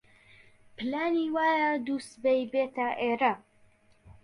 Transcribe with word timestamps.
پلانی 0.77 1.27
وایە 1.35 1.69
دووسبەی 1.85 2.43
بێتە 2.51 2.87
ئێرە. 3.01 3.33